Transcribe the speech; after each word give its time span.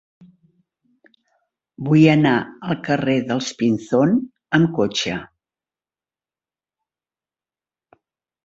Vull 1.89 2.05
anar 2.13 2.31
al 2.69 2.79
carrer 2.89 3.17
dels 3.33 3.51
Pinzón 3.61 4.17
amb 4.59 4.73
cotxe. 4.81 5.21